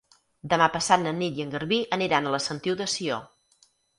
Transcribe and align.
Demà 0.53 0.67
passat 0.77 1.03
na 1.07 1.11
Nit 1.17 1.37
i 1.39 1.43
en 1.43 1.51
Garbí 1.57 1.77
aniran 1.99 2.29
a 2.29 2.33
la 2.37 2.41
Sentiu 2.47 2.79
de 2.83 2.91
Sió. 2.97 3.21